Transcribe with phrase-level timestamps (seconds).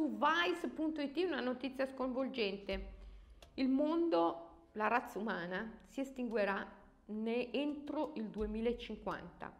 [0.00, 2.92] su vice.it una notizia sconvolgente.
[3.56, 6.66] Il mondo, la razza umana, si estinguerà
[7.04, 9.52] entro il 2050.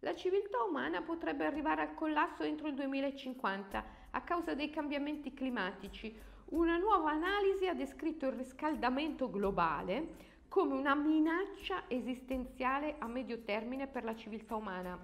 [0.00, 6.12] La civiltà umana potrebbe arrivare al collasso entro il 2050 a causa dei cambiamenti climatici.
[6.46, 13.86] Una nuova analisi ha descritto il riscaldamento globale come una minaccia esistenziale a medio termine
[13.86, 14.98] per la civiltà umana,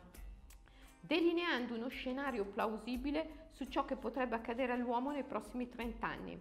[1.00, 6.40] delineando uno scenario plausibile su ciò che potrebbe accadere all'uomo nei prossimi 30 anni.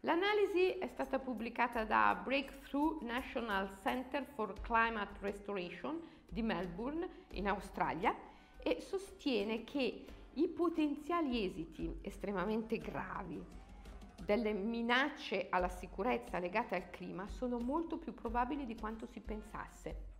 [0.00, 8.14] L'analisi è stata pubblicata da Breakthrough National Center for Climate Restoration di Melbourne, in Australia,
[8.58, 13.60] e sostiene che i potenziali esiti estremamente gravi
[14.24, 20.11] delle minacce alla sicurezza legate al clima sono molto più probabili di quanto si pensasse,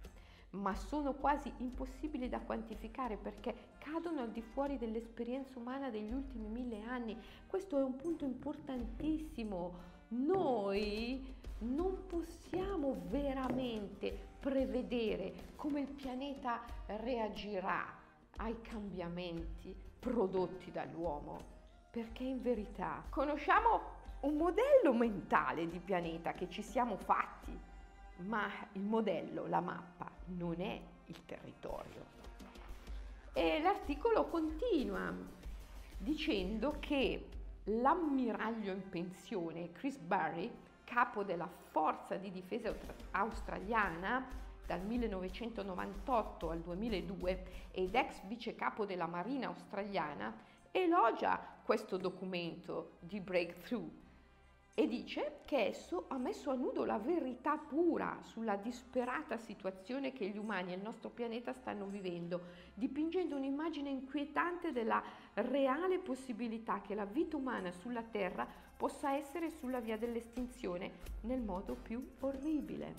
[0.53, 6.49] ma sono quasi impossibili da quantificare perché cadono al di fuori dell'esperienza umana degli ultimi
[6.49, 7.17] mille anni.
[7.47, 9.91] Questo è un punto importantissimo.
[10.09, 11.25] Noi
[11.59, 17.85] non possiamo veramente prevedere come il pianeta reagirà
[18.37, 21.61] ai cambiamenti prodotti dall'uomo
[21.91, 27.57] perché in verità conosciamo un modello mentale di pianeta che ci siamo fatti,
[28.19, 32.21] ma il modello, la mappa, non è il territorio.
[33.33, 35.13] E l'articolo continua
[35.99, 37.29] dicendo che
[37.65, 40.51] l'ammiraglio in pensione Chris Barry,
[40.85, 42.75] capo della forza di difesa
[43.13, 50.35] australiana dal 1998 al 2002 ed ex vice capo della Marina australiana,
[50.71, 53.91] elogia questo documento di Breakthrough
[54.75, 60.29] e dice che esso ha messo a nudo la verità pura sulla disperata situazione che
[60.29, 62.41] gli umani e il nostro pianeta stanno vivendo,
[62.73, 65.03] dipingendo un'immagine inquietante della
[65.35, 70.93] reale possibilità che la vita umana sulla Terra possa essere sulla via dell'estinzione
[71.23, 72.95] nel modo più orribile.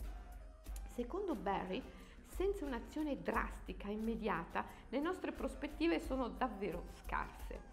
[0.94, 1.82] Secondo Barry,
[2.28, 7.73] senza un'azione drastica, immediata, le nostre prospettive sono davvero scarse.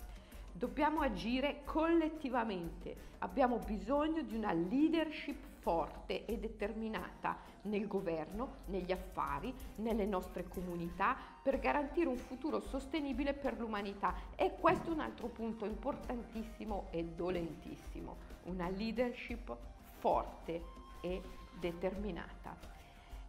[0.53, 9.55] Dobbiamo agire collettivamente, abbiamo bisogno di una leadership forte e determinata nel governo, negli affari,
[9.77, 14.15] nelle nostre comunità per garantire un futuro sostenibile per l'umanità.
[14.37, 19.55] E questo è un altro punto importantissimo e dolentissimo, una leadership
[19.99, 20.63] forte
[21.01, 21.23] e
[21.59, 22.57] determinata.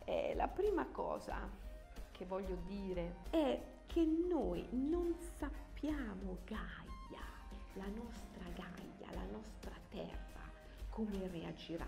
[0.05, 1.47] Eh, la prima cosa
[2.11, 6.90] che voglio dire è che noi non sappiamo Gaia,
[7.73, 10.49] la nostra Gaia, la nostra terra,
[10.89, 11.87] come reagirà,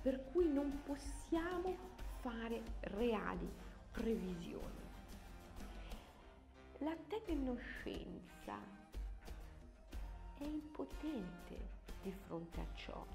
[0.00, 1.76] per cui non possiamo
[2.20, 3.50] fare reali
[3.90, 4.80] previsioni.
[6.78, 8.58] La tecnoscienza
[10.38, 11.70] è impotente
[12.02, 13.06] di fronte a ciò.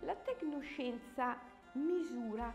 [0.00, 1.36] La tecnoscienza
[1.72, 2.54] misura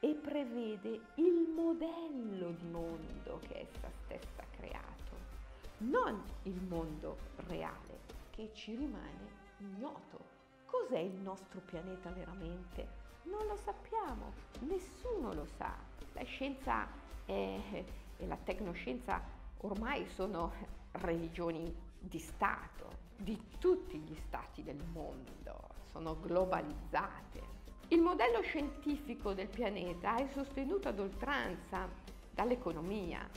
[0.00, 4.97] e prevede il modello di mondo che essa stessa ha creato,
[5.78, 7.16] non il mondo
[7.46, 8.00] reale
[8.30, 10.36] che ci rimane ignoto.
[10.66, 13.06] Cos'è il nostro pianeta veramente?
[13.24, 15.74] Non lo sappiamo, nessuno lo sa.
[16.12, 16.88] La scienza
[17.26, 17.84] e
[18.18, 19.22] la tecnoscienza
[19.58, 20.52] ormai sono
[20.92, 27.56] religioni di Stato, di tutti gli stati del mondo, sono globalizzate.
[27.88, 31.88] Il modello scientifico del pianeta è sostenuto ad oltranza
[32.34, 33.28] dall'economia,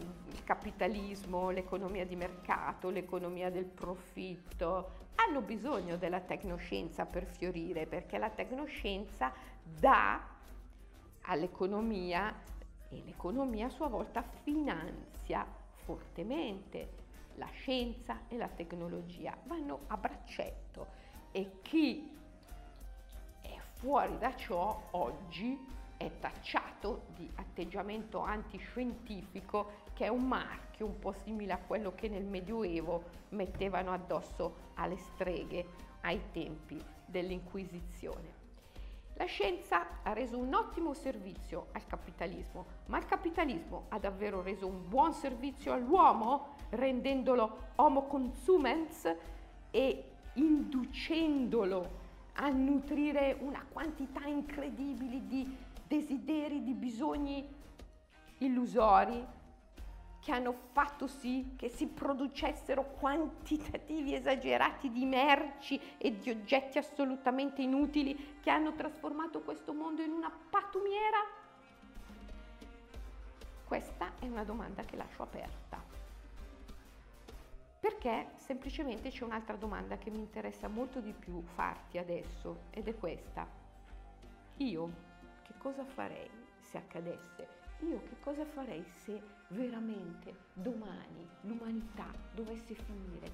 [0.00, 8.18] il capitalismo, l'economia di mercato, l'economia del profitto, hanno bisogno della tecnoscienza per fiorire perché
[8.18, 10.26] la tecnoscienza dà
[11.22, 12.34] all'economia
[12.88, 15.46] e l'economia a sua volta finanzia
[15.84, 16.98] fortemente
[17.34, 20.98] la scienza e la tecnologia, vanno a braccetto.
[21.32, 22.18] E chi
[23.80, 25.58] Fuori da ciò oggi
[26.00, 32.08] è tacciato di atteggiamento antiscientifico che è un marchio un po' simile a quello che
[32.08, 35.66] nel Medioevo mettevano addosso alle streghe
[36.00, 38.38] ai tempi dell'Inquisizione.
[39.16, 44.66] La scienza ha reso un ottimo servizio al capitalismo, ma il capitalismo ha davvero reso
[44.66, 49.14] un buon servizio all'uomo, rendendolo homo consumens
[49.70, 51.99] e inducendolo
[52.34, 55.56] a nutrire una quantità incredibile di
[55.86, 57.46] desideri, di bisogni
[58.38, 59.38] illusori
[60.20, 67.62] che hanno fatto sì che si producessero quantitativi esagerati di merci e di oggetti assolutamente
[67.62, 71.18] inutili che hanno trasformato questo mondo in una patumiera?
[73.64, 75.89] Questa è una domanda che lascio aperta.
[78.00, 82.94] Perché semplicemente c'è un'altra domanda che mi interessa molto di più farti adesso ed è
[82.94, 83.46] questa.
[84.56, 84.90] Io
[85.42, 86.30] che cosa farei
[86.60, 87.46] se accadesse?
[87.80, 93.30] Io che cosa farei se veramente domani l'umanità dovesse finire?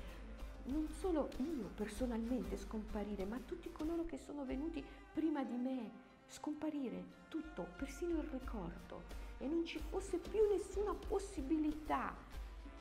[0.65, 5.91] Non solo io personalmente scomparire, ma tutti coloro che sono venuti prima di me,
[6.27, 9.05] scomparire tutto, persino il ricordo,
[9.39, 12.13] e non ci fosse più nessuna possibilità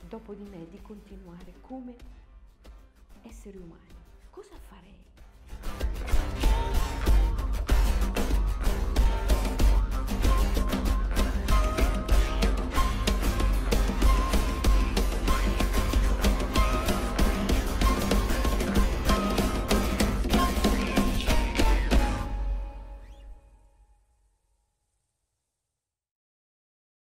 [0.07, 1.95] dopo di me di continuare come
[3.23, 3.93] esseri umani.
[4.29, 5.14] Cosa farei?